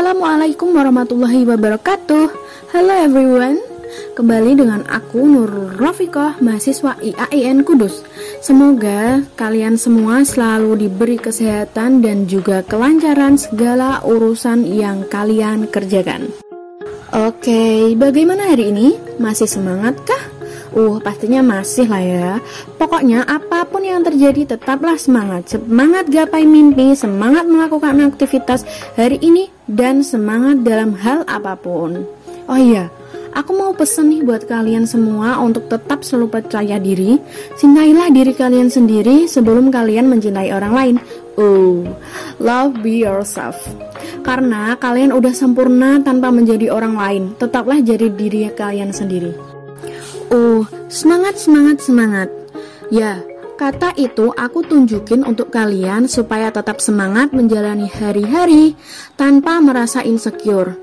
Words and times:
Assalamualaikum 0.00 0.72
warahmatullahi 0.72 1.44
wabarakatuh 1.44 2.32
Halo 2.72 2.94
everyone 3.04 3.60
Kembali 4.16 4.56
dengan 4.56 4.80
aku 4.88 5.28
Nurul 5.28 5.76
Rofikoh, 5.76 6.40
mahasiswa 6.40 6.96
IAIN 7.04 7.60
Kudus 7.68 8.00
Semoga 8.40 9.20
kalian 9.36 9.76
semua 9.76 10.24
selalu 10.24 10.88
diberi 10.88 11.20
kesehatan 11.20 12.00
dan 12.00 12.24
juga 12.24 12.64
kelancaran 12.64 13.36
segala 13.36 14.00
urusan 14.00 14.64
yang 14.64 15.04
kalian 15.04 15.68
kerjakan 15.68 16.32
Oke, 17.12 17.92
bagaimana 17.92 18.56
hari 18.56 18.72
ini? 18.72 18.96
Masih 19.20 19.52
semangat 19.52 20.00
kah? 20.08 20.29
Uh, 20.70 21.02
pastinya 21.02 21.42
masih 21.42 21.90
lah 21.90 22.02
ya. 22.02 22.30
Pokoknya 22.78 23.26
apa 23.26 23.66
pun 23.66 23.82
yang 23.82 24.06
terjadi 24.06 24.54
tetaplah 24.54 24.94
semangat. 24.94 25.50
Semangat 25.50 26.06
gapai 26.06 26.46
mimpi, 26.46 26.94
semangat 26.94 27.46
melakukan 27.50 27.98
aktivitas 28.06 28.62
hari 28.94 29.18
ini 29.18 29.50
dan 29.66 30.06
semangat 30.06 30.62
dalam 30.62 30.94
hal 30.94 31.26
apa 31.26 31.58
pun. 31.58 32.06
Oh 32.46 32.58
iya, 32.58 32.86
aku 33.34 33.50
mau 33.54 33.74
pesen 33.74 34.14
nih 34.14 34.22
buat 34.22 34.46
kalian 34.46 34.86
semua 34.86 35.42
untuk 35.42 35.66
tetap 35.66 36.06
selalu 36.06 36.38
percaya 36.38 36.78
diri. 36.78 37.18
Cintailah 37.58 38.10
diri 38.14 38.30
kalian 38.30 38.70
sendiri 38.70 39.26
sebelum 39.26 39.74
kalian 39.74 40.06
mencintai 40.06 40.54
orang 40.54 40.72
lain. 40.74 40.96
Oh, 41.34 41.82
love 42.38 42.78
be 42.78 43.02
yourself. 43.02 43.58
Karena 44.22 44.76
kalian 44.78 45.10
udah 45.10 45.32
sempurna 45.34 45.98
tanpa 46.04 46.28
menjadi 46.28 46.70
orang 46.70 46.94
lain, 46.94 47.22
tetaplah 47.40 47.80
jadi 47.80 48.06
diri 48.12 48.46
kalian 48.54 48.92
sendiri. 48.94 49.49
Oh, 50.30 50.62
semangat, 50.86 51.42
semangat, 51.42 51.82
semangat. 51.82 52.30
Ya, 52.86 53.18
kata 53.58 53.98
itu 53.98 54.30
aku 54.30 54.62
tunjukin 54.62 55.26
untuk 55.26 55.50
kalian 55.50 56.06
supaya 56.06 56.54
tetap 56.54 56.78
semangat 56.78 57.34
menjalani 57.34 57.90
hari-hari 57.90 58.78
tanpa 59.18 59.58
merasa 59.58 60.06
insecure. 60.06 60.78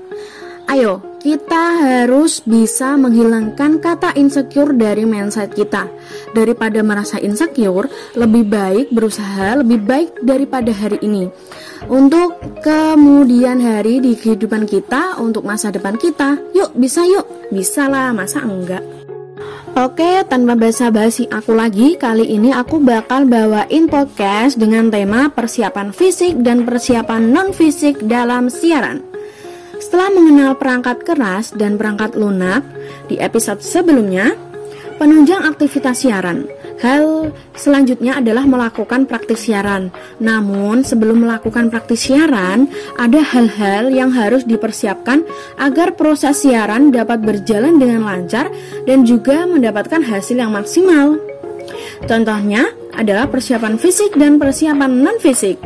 Ayo, 0.68 1.00
kita 1.24 1.80
harus 1.80 2.44
bisa 2.44 2.92
menghilangkan 3.00 3.80
kata 3.80 4.12
insecure 4.20 4.76
dari 4.76 5.08
mindset 5.08 5.56
kita. 5.56 5.88
Daripada 6.36 6.84
merasa 6.84 7.16
insecure, 7.16 7.88
lebih 8.20 8.44
baik 8.44 8.92
berusaha 8.92 9.64
lebih 9.64 9.80
baik 9.80 10.10
daripada 10.28 10.68
hari 10.76 11.00
ini. 11.00 11.24
Untuk 11.88 12.36
kemudian 12.60 13.64
hari 13.64 14.04
di 14.04 14.12
kehidupan 14.12 14.68
kita, 14.68 15.16
untuk 15.16 15.48
masa 15.48 15.72
depan 15.72 15.96
kita, 15.96 16.36
yuk 16.52 16.76
bisa 16.76 17.00
yuk, 17.08 17.24
bisa 17.48 17.88
lah, 17.88 18.12
masa 18.12 18.44
enggak? 18.44 18.97
Oke, 19.78 20.26
tanpa 20.26 20.58
basa-basi 20.58 21.30
aku 21.30 21.54
lagi, 21.54 21.94
kali 21.94 22.34
ini 22.34 22.50
aku 22.50 22.82
bakal 22.82 23.30
bawain 23.30 23.86
podcast 23.86 24.58
dengan 24.58 24.90
tema 24.90 25.30
persiapan 25.30 25.94
fisik 25.94 26.34
dan 26.42 26.66
persiapan 26.66 27.30
non-fisik 27.30 28.02
dalam 28.02 28.50
siaran. 28.50 29.06
Setelah 29.78 30.10
mengenal 30.10 30.58
perangkat 30.58 31.06
keras 31.06 31.54
dan 31.54 31.78
perangkat 31.78 32.18
lunak 32.18 32.66
di 33.06 33.22
episode 33.22 33.62
sebelumnya, 33.62 34.34
penunjang 34.98 35.46
aktivitas 35.46 36.02
siaran. 36.02 36.50
Hal 36.78 37.34
selanjutnya 37.58 38.22
adalah 38.22 38.46
melakukan 38.46 39.10
praktis 39.10 39.50
siaran. 39.50 39.90
Namun, 40.22 40.86
sebelum 40.86 41.26
melakukan 41.26 41.74
praktis 41.74 42.06
siaran, 42.06 42.70
ada 42.94 43.18
hal-hal 43.18 43.90
yang 43.90 44.14
harus 44.14 44.46
dipersiapkan 44.46 45.26
agar 45.58 45.98
proses 45.98 46.46
siaran 46.46 46.94
dapat 46.94 47.18
berjalan 47.18 47.82
dengan 47.82 48.06
lancar 48.06 48.46
dan 48.86 49.02
juga 49.02 49.42
mendapatkan 49.50 50.06
hasil 50.06 50.38
yang 50.38 50.54
maksimal. 50.54 51.18
Contohnya 52.06 52.70
adalah 52.94 53.26
persiapan 53.26 53.74
fisik 53.74 54.14
dan 54.14 54.38
persiapan 54.38 55.02
non-fisik. 55.02 55.58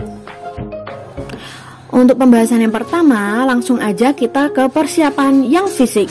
Untuk 1.93 2.17
pembahasan 2.17 2.65
yang 2.65 2.73
pertama, 2.73 3.45
langsung 3.45 3.77
aja 3.77 4.17
kita 4.17 4.49
ke 4.49 4.65
persiapan 4.73 5.45
yang 5.45 5.69
fisik. 5.69 6.09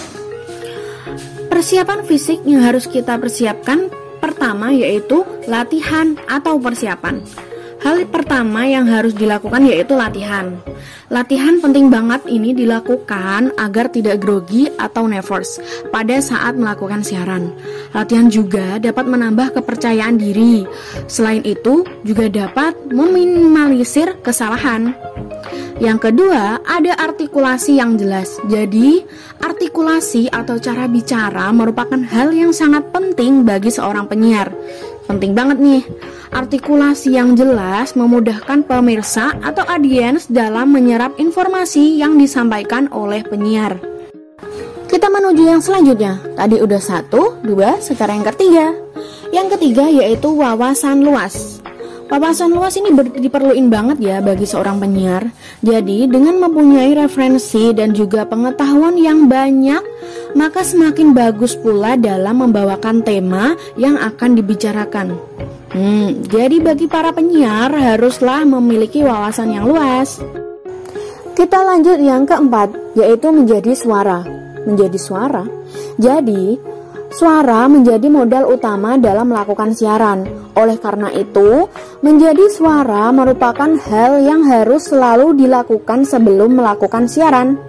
Persiapan 1.49 2.05
fisik 2.05 2.45
yang 2.45 2.61
harus 2.61 2.85
kita 2.85 3.17
persiapkan 3.17 3.89
pertama 4.21 4.69
yaitu 4.69 5.25
latihan 5.49 6.13
atau 6.29 6.61
persiapan. 6.61 7.19
Hal 7.81 8.05
pertama 8.13 8.69
yang 8.69 8.85
harus 8.85 9.17
dilakukan 9.17 9.65
yaitu 9.65 9.97
latihan. 9.97 10.53
Latihan 11.09 11.57
penting 11.57 11.89
banget 11.89 12.21
ini 12.29 12.53
dilakukan 12.53 13.57
agar 13.57 13.89
tidak 13.89 14.21
grogi 14.21 14.69
atau 14.77 15.09
nervous 15.09 15.57
pada 15.89 16.21
saat 16.21 16.53
melakukan 16.53 17.01
siaran. 17.01 17.49
Latihan 17.89 18.29
juga 18.29 18.77
dapat 18.77 19.09
menambah 19.09 19.57
kepercayaan 19.57 20.21
diri. 20.21 20.61
Selain 21.09 21.41
itu, 21.41 21.81
juga 22.05 22.29
dapat 22.29 22.77
meminimalisir 22.93 24.21
kesalahan. 24.21 24.93
Yang 25.81 26.13
kedua, 26.13 26.61
ada 26.61 26.93
artikulasi 26.93 27.81
yang 27.81 27.97
jelas. 27.97 28.37
Jadi, 28.45 29.01
artikulasi 29.41 30.29
atau 30.29 30.61
cara 30.61 30.85
bicara 30.85 31.49
merupakan 31.49 31.97
hal 31.97 32.29
yang 32.37 32.53
sangat 32.53 32.93
penting 32.93 33.41
bagi 33.41 33.73
seorang 33.73 34.05
penyiar. 34.05 34.53
Penting 35.09 35.33
banget 35.33 35.57
nih. 35.57 35.81
Artikulasi 36.29 37.17
yang 37.17 37.33
jelas 37.33 37.97
memudahkan 37.97 38.61
pemirsa 38.61 39.33
atau 39.41 39.65
audiens 39.65 40.29
dalam 40.29 40.69
menyerap 40.69 41.17
informasi 41.17 41.97
yang 41.97 42.13
disampaikan 42.13 42.85
oleh 42.93 43.25
penyiar. 43.25 43.81
Kita 44.85 45.09
menuju 45.09 45.49
yang 45.49 45.65
selanjutnya. 45.65 46.21
Tadi 46.37 46.61
udah 46.61 46.77
satu, 46.77 47.41
dua, 47.41 47.81
sekarang 47.81 48.21
yang 48.21 48.29
ketiga. 48.29 48.65
Yang 49.33 49.57
ketiga 49.57 49.89
yaitu 49.89 50.29
wawasan 50.29 51.01
luas. 51.01 51.60
Wawasan 52.11 52.51
luas 52.51 52.75
ini 52.75 52.91
diperluin 53.23 53.71
banget 53.71 54.03
ya 54.03 54.19
bagi 54.19 54.43
seorang 54.43 54.83
penyiar. 54.83 55.31
Jadi, 55.63 56.11
dengan 56.11 56.43
mempunyai 56.43 56.91
referensi 56.91 57.71
dan 57.71 57.95
juga 57.95 58.27
pengetahuan 58.27 58.99
yang 58.99 59.31
banyak, 59.31 59.79
maka 60.35 60.59
semakin 60.59 61.15
bagus 61.15 61.55
pula 61.55 61.95
dalam 61.95 62.43
membawakan 62.43 62.99
tema 62.99 63.55
yang 63.79 63.95
akan 63.95 64.35
dibicarakan. 64.35 65.15
Hmm, 65.71 66.19
jadi 66.27 66.59
bagi 66.59 66.91
para 66.91 67.15
penyiar 67.15 67.71
haruslah 67.71 68.43
memiliki 68.43 69.07
wawasan 69.07 69.55
yang 69.55 69.71
luas. 69.71 70.19
Kita 71.31 71.63
lanjut 71.63 71.95
yang 71.95 72.27
keempat, 72.27 72.75
yaitu 72.99 73.31
menjadi 73.31 73.71
suara. 73.71 74.19
Menjadi 74.67 74.99
suara. 74.99 75.47
Jadi, 75.95 76.59
Suara 77.11 77.67
menjadi 77.67 78.07
modal 78.07 78.47
utama 78.47 78.95
dalam 78.95 79.35
melakukan 79.35 79.75
siaran. 79.75 80.23
Oleh 80.55 80.79
karena 80.79 81.11
itu, 81.11 81.67
menjadi 81.99 82.47
suara 82.47 83.11
merupakan 83.11 83.67
hal 83.67 84.23
yang 84.23 84.47
harus 84.47 84.87
selalu 84.87 85.35
dilakukan 85.35 86.07
sebelum 86.07 86.55
melakukan 86.55 87.11
siaran. 87.11 87.59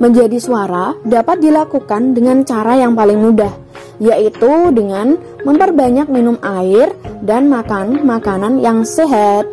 Menjadi 0.00 0.40
suara 0.40 0.96
dapat 1.04 1.44
dilakukan 1.44 2.16
dengan 2.16 2.40
cara 2.48 2.80
yang 2.80 2.96
paling 2.96 3.20
mudah, 3.20 3.52
yaitu 4.00 4.72
dengan 4.72 5.20
memperbanyak 5.44 6.08
minum 6.08 6.40
air 6.40 6.96
dan 7.20 7.52
makan 7.52 8.00
makanan 8.08 8.64
yang 8.64 8.80
sehat. 8.88 9.44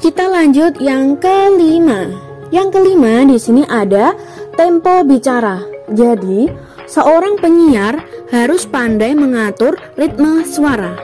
Kita 0.00 0.32
lanjut 0.32 0.80
yang 0.80 1.20
kelima. 1.20 2.08
Yang 2.48 2.80
kelima 2.80 3.28
di 3.28 3.36
sini 3.36 3.68
ada 3.68 4.16
tempo 4.56 5.04
bicara. 5.04 5.60
Jadi, 5.92 6.65
Seorang 6.86 7.42
penyiar 7.42 7.98
harus 8.30 8.62
pandai 8.62 9.10
mengatur 9.18 9.74
ritme 9.98 10.46
suara. 10.46 10.94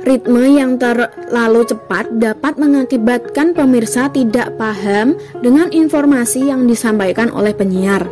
Ritme 0.00 0.56
yang 0.56 0.80
terlalu 0.80 1.68
cepat 1.68 2.08
dapat 2.16 2.56
mengakibatkan 2.56 3.52
pemirsa 3.52 4.08
tidak 4.08 4.56
paham 4.56 5.12
dengan 5.44 5.68
informasi 5.68 6.48
yang 6.48 6.64
disampaikan 6.64 7.28
oleh 7.28 7.52
penyiar. 7.52 8.08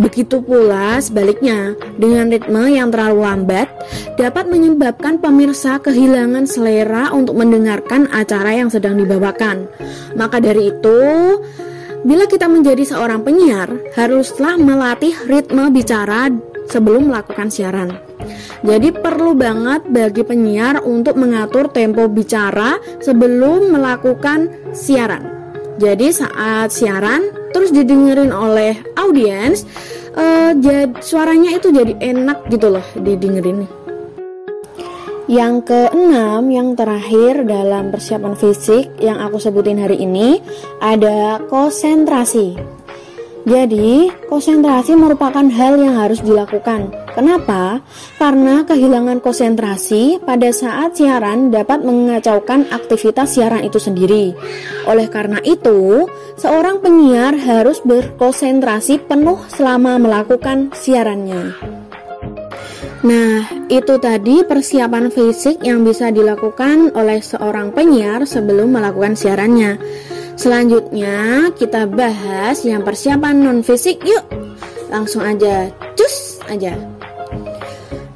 Begitu 0.00 0.40
pula 0.40 0.96
sebaliknya, 0.96 1.76
dengan 2.00 2.32
ritme 2.32 2.72
yang 2.72 2.88
terlalu 2.88 3.20
lambat 3.20 3.68
dapat 4.16 4.48
menyebabkan 4.48 5.20
pemirsa 5.20 5.76
kehilangan 5.76 6.48
selera 6.48 7.12
untuk 7.12 7.36
mendengarkan 7.36 8.08
acara 8.16 8.56
yang 8.56 8.72
sedang 8.72 8.96
dibawakan. 8.96 9.68
Maka 10.16 10.40
dari 10.40 10.72
itu, 10.72 11.00
Bila 12.06 12.22
kita 12.30 12.46
menjadi 12.46 12.86
seorang 12.86 13.26
penyiar, 13.26 13.66
haruslah 13.98 14.54
melatih 14.54 15.10
ritme 15.26 15.74
bicara 15.74 16.30
sebelum 16.70 17.10
melakukan 17.10 17.50
siaran. 17.50 17.98
Jadi 18.62 18.94
perlu 18.94 19.34
banget 19.34 19.90
bagi 19.90 20.22
penyiar 20.22 20.86
untuk 20.86 21.18
mengatur 21.18 21.66
tempo 21.66 22.06
bicara 22.06 22.78
sebelum 23.02 23.74
melakukan 23.74 24.46
siaran. 24.70 25.26
Jadi 25.82 26.14
saat 26.14 26.70
siaran 26.70 27.26
terus 27.50 27.74
didengerin 27.74 28.30
oleh 28.30 28.78
audiens, 28.94 29.66
uh, 30.14 30.54
suaranya 31.02 31.58
itu 31.58 31.74
jadi 31.74 31.90
enak 31.98 32.46
gitu 32.54 32.70
loh 32.70 32.86
didengerin. 33.02 33.66
Yang 35.26 35.54
keenam, 35.66 36.46
yang 36.48 36.78
terakhir 36.78 37.42
dalam 37.42 37.90
persiapan 37.90 38.34
fisik 38.38 38.94
yang 39.02 39.18
aku 39.18 39.42
sebutin 39.42 39.82
hari 39.82 39.98
ini 39.98 40.38
ada 40.78 41.42
konsentrasi. 41.50 42.54
Jadi, 43.46 44.10
konsentrasi 44.30 44.94
merupakan 44.98 45.46
hal 45.46 45.78
yang 45.78 45.98
harus 45.98 46.18
dilakukan 46.18 47.06
Kenapa? 47.16 47.80
Karena 48.20 48.68
kehilangan 48.68 49.24
konsentrasi 49.24 50.20
pada 50.20 50.52
saat 50.52 51.00
siaran 51.00 51.48
dapat 51.48 51.80
mengacaukan 51.80 52.68
aktivitas 52.68 53.32
siaran 53.40 53.64
itu 53.64 53.80
sendiri. 53.80 54.36
Oleh 54.84 55.08
karena 55.08 55.40
itu, 55.40 56.04
seorang 56.36 56.84
penyiar 56.84 57.40
harus 57.40 57.80
berkonsentrasi 57.80 59.08
penuh 59.08 59.40
selama 59.48 59.96
melakukan 59.96 60.76
siarannya. 60.76 61.75
Nah, 63.06 63.46
itu 63.70 64.02
tadi 64.02 64.42
persiapan 64.42 65.14
fisik 65.14 65.62
yang 65.62 65.86
bisa 65.86 66.10
dilakukan 66.10 66.90
oleh 66.90 67.22
seorang 67.22 67.70
penyiar 67.70 68.26
sebelum 68.26 68.74
melakukan 68.74 69.14
siarannya. 69.14 69.78
Selanjutnya, 70.34 71.48
kita 71.54 71.86
bahas 71.86 72.66
yang 72.66 72.82
persiapan 72.82 73.46
non 73.46 73.62
fisik. 73.62 74.02
Yuk, 74.02 74.26
langsung 74.90 75.22
aja, 75.22 75.70
cus 75.94 76.42
aja. 76.50 76.74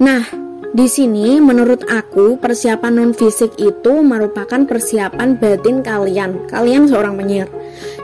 Nah, 0.02 0.26
di 0.74 0.90
sini 0.90 1.38
menurut 1.38 1.86
aku 1.86 2.34
persiapan 2.42 2.90
non 2.90 3.12
fisik 3.14 3.54
itu 3.62 3.94
merupakan 4.02 4.66
persiapan 4.66 5.38
batin 5.38 5.86
kalian. 5.86 6.50
Kalian 6.50 6.90
seorang 6.90 7.14
penyiar. 7.14 7.46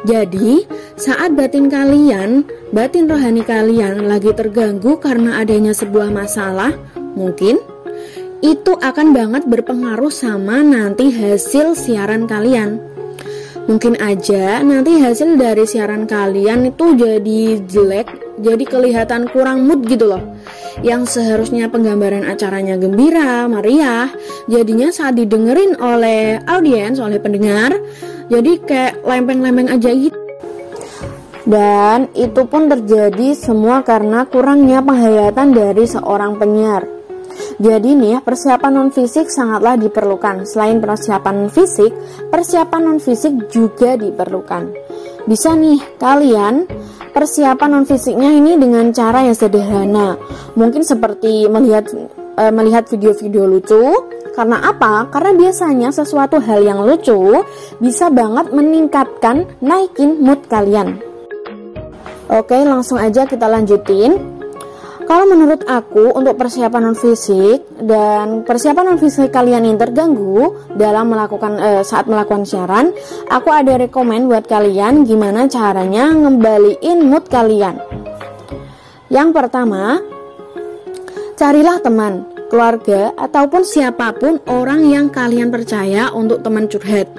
Jadi, 0.06 0.64
saat 0.94 1.34
batin 1.34 1.66
kalian, 1.66 2.46
batin 2.70 3.10
rohani 3.10 3.42
kalian 3.42 4.06
lagi 4.06 4.30
terganggu 4.32 4.98
karena 5.02 5.42
adanya 5.42 5.74
sebuah 5.74 6.14
masalah, 6.14 6.72
mungkin 7.16 7.58
itu 8.44 8.72
akan 8.76 9.16
banget 9.16 9.48
berpengaruh 9.48 10.12
sama 10.12 10.60
nanti 10.60 11.10
hasil 11.10 11.74
siaran 11.74 12.28
kalian. 12.28 12.78
Mungkin 13.66 13.98
aja 13.98 14.62
nanti 14.62 15.02
hasil 15.02 15.34
dari 15.34 15.66
siaran 15.66 16.06
kalian 16.06 16.70
itu 16.70 16.94
jadi 16.94 17.66
jelek, 17.66 18.38
jadi 18.38 18.62
kelihatan 18.62 19.26
kurang 19.26 19.66
mood 19.66 19.82
gitu 19.90 20.06
loh 20.06 20.22
yang 20.84 21.08
seharusnya 21.08 21.72
penggambaran 21.72 22.26
acaranya 22.28 22.76
gembira, 22.76 23.48
meriah, 23.48 24.12
jadinya 24.44 24.92
saat 24.92 25.16
didengerin 25.16 25.78
oleh 25.80 26.36
audiens, 26.44 27.00
oleh 27.00 27.16
pendengar, 27.16 27.72
jadi 28.26 28.52
kayak 28.62 28.94
lempeng-lempeng 29.06 29.70
aja 29.70 29.90
gitu. 29.90 30.18
Dan 31.46 32.10
itu 32.18 32.42
pun 32.50 32.66
terjadi 32.66 33.38
semua 33.38 33.86
karena 33.86 34.26
kurangnya 34.26 34.82
penghayatan 34.82 35.54
dari 35.54 35.86
seorang 35.86 36.34
penyiar. 36.42 36.96
Jadi 37.56 37.94
nih, 37.94 38.20
persiapan 38.20 38.72
non 38.74 38.90
fisik 38.90 39.30
sangatlah 39.30 39.78
diperlukan. 39.78 40.42
Selain 40.42 40.82
persiapan 40.82 41.48
fisik, 41.48 41.94
persiapan 42.28 42.80
non 42.82 42.98
fisik 42.98 43.48
juga 43.48 43.94
diperlukan. 43.94 44.74
Bisa 45.24 45.54
nih 45.54 45.78
kalian 45.96 46.66
persiapan 47.14 47.70
non 47.70 47.86
fisiknya 47.88 48.34
ini 48.34 48.58
dengan 48.58 48.90
cara 48.90 49.24
yang 49.24 49.36
sederhana. 49.36 50.18
Mungkin 50.58 50.82
seperti 50.84 51.46
melihat 51.46 51.88
e, 52.36 52.44
melihat 52.52 52.90
video-video 52.90 53.48
lucu. 53.48 54.15
Karena 54.36 54.60
apa? 54.68 55.08
Karena 55.08 55.32
biasanya 55.32 55.88
sesuatu 55.88 56.36
hal 56.44 56.60
yang 56.60 56.84
lucu 56.84 57.40
bisa 57.80 58.12
banget 58.12 58.52
meningkatkan 58.52 59.48
naikin 59.64 60.20
mood 60.20 60.44
kalian. 60.44 61.00
Oke, 62.28 62.60
langsung 62.60 63.00
aja 63.00 63.24
kita 63.24 63.48
lanjutin. 63.48 64.36
Kalau 65.06 65.24
menurut 65.24 65.62
aku 65.70 66.12
untuk 66.18 66.34
persiapan 66.34 66.90
non 66.90 66.98
fisik 66.98 67.62
dan 67.78 68.42
persiapan 68.42 68.84
non 68.90 68.98
fisik 68.98 69.30
kalian 69.30 69.62
yang 69.62 69.78
terganggu 69.78 70.52
dalam 70.74 71.14
melakukan 71.14 71.52
eh, 71.62 71.82
saat 71.86 72.10
melakukan 72.10 72.42
siaran, 72.42 72.90
aku 73.30 73.48
ada 73.48 73.78
rekomend 73.78 74.26
buat 74.26 74.50
kalian 74.50 75.06
gimana 75.06 75.46
caranya 75.46 76.10
ngembaliin 76.10 77.06
mood 77.06 77.24
kalian. 77.30 77.78
Yang 79.06 79.28
pertama, 79.30 80.02
carilah 81.38 81.78
teman 81.78 82.35
keluarga, 82.48 83.10
ataupun 83.18 83.66
siapa 83.66 84.14
pun 84.16 84.38
orang 84.46 84.86
yang 84.86 85.06
kalian 85.10 85.50
percaya 85.50 86.10
untuk 86.14 86.40
teman 86.46 86.70
curhat. 86.70 87.10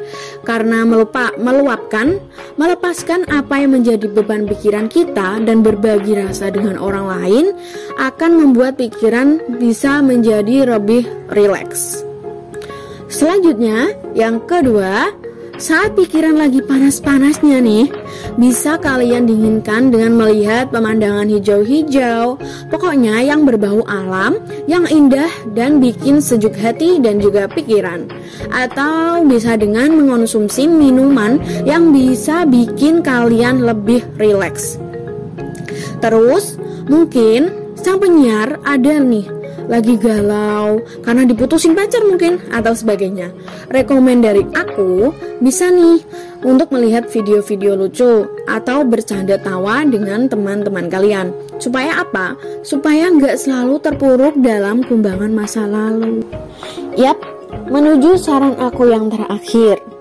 Karena 0.48 0.88
melupa, 0.88 1.36
meluapkan, 1.36 2.18
melepaskan 2.56 3.28
apa 3.28 3.60
yang 3.60 3.78
menjadi 3.78 4.08
beban 4.08 4.48
pikiran 4.48 4.88
kita 4.88 5.44
dan 5.44 5.62
berbagi 5.62 6.16
rasa 6.16 6.50
dengan 6.50 6.80
orang 6.80 7.06
lain 7.08 7.46
akan 8.00 8.32
membuat 8.40 8.80
pikiran 8.80 9.60
bisa 9.60 10.00
menjadi 10.00 10.78
lebih 10.78 11.06
rileks. 11.32 12.08
Selanjutnya, 13.08 13.96
yang 14.16 14.44
kedua, 14.44 15.12
saat 15.58 15.98
pikiran 15.98 16.38
lagi 16.38 16.62
panas-panasnya 16.62 17.58
nih, 17.62 17.90
bisa 18.38 18.78
kalian 18.78 19.26
dinginkan 19.26 19.90
dengan 19.90 20.14
melihat 20.14 20.70
pemandangan 20.70 21.26
hijau-hijau, 21.26 22.38
pokoknya 22.70 23.26
yang 23.26 23.42
berbau 23.46 23.82
alam, 23.90 24.38
yang 24.70 24.86
indah 24.86 25.30
dan 25.58 25.82
bikin 25.82 26.22
sejuk 26.22 26.54
hati 26.58 27.02
dan 27.02 27.18
juga 27.18 27.50
pikiran. 27.50 28.06
Atau 28.54 29.26
bisa 29.26 29.58
dengan 29.58 29.98
mengonsumsi 29.98 30.70
minuman 30.70 31.42
yang 31.66 31.90
bisa 31.90 32.46
bikin 32.46 33.02
kalian 33.02 33.66
lebih 33.66 34.06
rileks. 34.22 34.78
Terus, 35.98 36.62
mungkin 36.86 37.50
sang 37.74 37.98
penyiar 37.98 38.62
ada 38.62 39.02
nih 39.02 39.37
lagi 39.68 40.00
galau 40.00 40.80
karena 41.04 41.28
diputusin 41.28 41.76
pacar 41.76 42.04
mungkin 42.08 42.40
atau 42.50 42.74
sebagainya. 42.74 43.32
Rekomend 43.72 44.24
dari 44.24 44.44
aku 44.56 45.12
bisa 45.44 45.70
nih 45.70 46.02
untuk 46.44 46.72
melihat 46.72 47.08
video-video 47.12 47.76
lucu 47.76 48.26
atau 48.48 48.88
bercanda 48.88 49.36
tawa 49.38 49.84
dengan 49.84 50.28
teman-teman 50.32 50.88
kalian. 50.88 51.36
Supaya 51.60 52.02
apa? 52.02 52.40
Supaya 52.64 53.12
nggak 53.12 53.36
selalu 53.38 53.80
terpuruk 53.84 54.40
dalam 54.40 54.82
kumbangan 54.88 55.32
masa 55.32 55.68
lalu. 55.68 56.24
Yap, 56.96 57.20
menuju 57.70 58.16
saran 58.18 58.56
aku 58.58 58.90
yang 58.90 59.12
terakhir. 59.12 59.97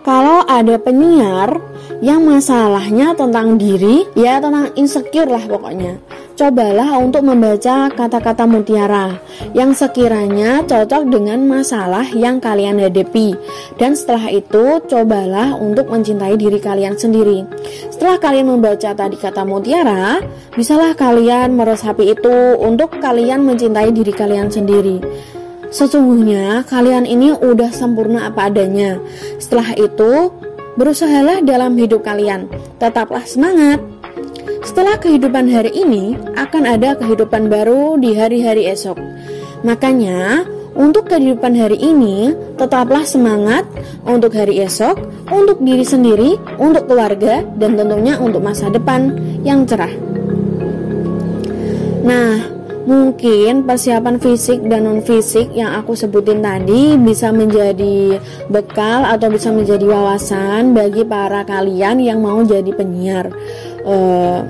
Kalau 0.00 0.42
ada 0.48 0.80
penyiar 0.80 1.60
yang 2.00 2.24
masalahnya 2.24 3.12
tentang 3.12 3.60
diri, 3.60 4.08
ya 4.16 4.40
tentang 4.40 4.72
insecure 4.74 5.28
lah 5.28 5.44
pokoknya 5.44 6.00
cobalah 6.40 6.96
untuk 6.96 7.20
membaca 7.20 7.92
kata-kata 7.92 8.48
mutiara 8.48 9.20
yang 9.52 9.76
sekiranya 9.76 10.64
cocok 10.64 11.12
dengan 11.12 11.44
masalah 11.44 12.08
yang 12.16 12.40
kalian 12.40 12.80
hadapi. 12.80 13.36
Dan 13.76 13.92
setelah 13.92 14.32
itu, 14.32 14.80
cobalah 14.88 15.52
untuk 15.60 15.92
mencintai 15.92 16.40
diri 16.40 16.56
kalian 16.56 16.96
sendiri. 16.96 17.44
Setelah 17.92 18.16
kalian 18.16 18.56
membaca 18.56 18.96
tadi 18.96 19.20
kata 19.20 19.44
mutiara, 19.44 20.24
bisalah 20.56 20.96
kalian 20.96 21.52
meresapi 21.52 22.16
itu 22.16 22.56
untuk 22.56 22.96
kalian 23.04 23.44
mencintai 23.44 23.92
diri 23.92 24.12
kalian 24.16 24.48
sendiri. 24.48 25.04
Sesungguhnya 25.70 26.66
kalian 26.66 27.06
ini 27.06 27.30
udah 27.30 27.70
sempurna 27.70 28.26
apa 28.26 28.50
adanya. 28.50 28.98
Setelah 29.38 29.74
itu, 29.78 30.34
berusahalah 30.74 31.46
dalam 31.46 31.78
hidup 31.78 32.02
kalian. 32.02 32.50
Tetaplah 32.82 33.22
semangat. 33.22 33.78
Setelah 34.66 34.98
kehidupan 34.98 35.46
hari 35.46 35.72
ini, 35.72 36.18
akan 36.34 36.66
ada 36.66 36.98
kehidupan 36.98 37.46
baru 37.46 37.96
di 37.96 38.18
hari-hari 38.18 38.66
esok. 38.66 38.98
Makanya, 39.62 40.44
untuk 40.74 41.10
kehidupan 41.10 41.54
hari 41.58 41.78
ini, 41.78 42.34
tetaplah 42.54 43.02
semangat 43.02 43.66
untuk 44.06 44.34
hari 44.34 44.62
esok, 44.62 44.98
untuk 45.30 45.58
diri 45.62 45.82
sendiri, 45.82 46.38
untuk 46.58 46.86
keluarga, 46.86 47.42
dan 47.58 47.74
tentunya 47.74 48.18
untuk 48.18 48.42
masa 48.42 48.70
depan 48.70 49.14
yang 49.42 49.66
cerah. 49.66 49.90
Nah, 52.00 52.59
mungkin 52.88 53.68
persiapan 53.68 54.16
fisik 54.16 54.64
dan 54.64 54.88
non 54.88 55.00
fisik 55.04 55.52
yang 55.52 55.76
aku 55.76 55.92
sebutin 55.92 56.40
tadi 56.40 56.96
bisa 56.96 57.28
menjadi 57.28 58.16
bekal 58.48 59.04
atau 59.04 59.28
bisa 59.28 59.52
menjadi 59.52 59.84
wawasan 59.84 60.72
bagi 60.72 61.04
para 61.04 61.44
kalian 61.44 62.00
yang 62.00 62.24
mau 62.24 62.40
jadi 62.40 62.72
penyiar 62.72 63.28
uh, 63.84 64.40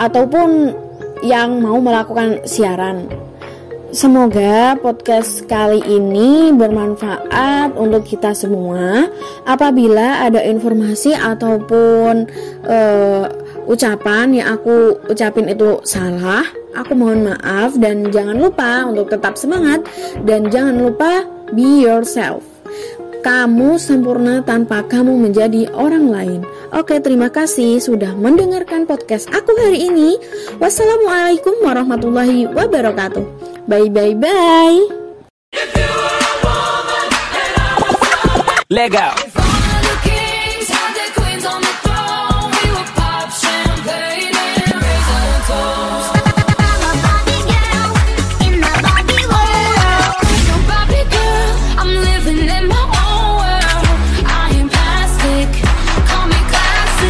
ataupun 0.00 0.74
yang 1.22 1.58
mau 1.58 1.78
melakukan 1.82 2.46
siaran. 2.46 3.10
Semoga 3.88 4.76
podcast 4.76 5.48
kali 5.48 5.80
ini 5.80 6.52
bermanfaat 6.52 7.72
untuk 7.72 8.04
kita 8.04 8.36
semua. 8.36 9.08
Apabila 9.48 10.28
ada 10.28 10.44
informasi 10.44 11.16
ataupun 11.16 12.28
uh, 12.68 13.24
ucapan 13.68 14.32
yang 14.32 14.56
aku 14.56 14.96
ucapin 15.12 15.46
itu 15.52 15.78
salah, 15.84 16.42
aku 16.72 16.96
mohon 16.96 17.28
maaf 17.28 17.76
dan 17.76 18.08
jangan 18.08 18.40
lupa 18.40 18.88
untuk 18.88 19.12
tetap 19.12 19.36
semangat 19.36 19.84
dan 20.24 20.48
jangan 20.48 20.80
lupa 20.80 21.28
be 21.52 21.84
yourself. 21.84 22.42
Kamu 23.18 23.76
sempurna 23.76 24.40
tanpa 24.46 24.86
kamu 24.86 25.28
menjadi 25.28 25.68
orang 25.74 26.08
lain. 26.08 26.40
Oke, 26.72 27.02
terima 27.02 27.28
kasih 27.28 27.82
sudah 27.82 28.14
mendengarkan 28.14 28.86
podcast 28.86 29.28
aku 29.34 29.52
hari 29.58 29.90
ini. 29.90 30.16
Wassalamualaikum 30.62 31.60
warahmatullahi 31.60 32.48
wabarakatuh. 32.48 33.24
Bye 33.68 33.90
bye 33.92 34.16
bye. 34.16 34.80
Leg 38.70 38.94
out. 38.94 39.37